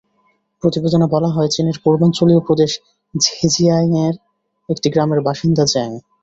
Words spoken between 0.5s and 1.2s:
প্রতিবেদনে